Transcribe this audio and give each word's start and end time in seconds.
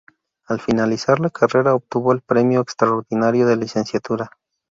Al 0.47 0.59
finalizar 0.59 1.19
la 1.19 1.29
carrera 1.29 1.75
obtuvo 1.75 2.11
el 2.11 2.21
Premio 2.23 2.61
Extraordinario 2.61 3.45
de 3.45 3.55
Licenciatura. 3.55 4.31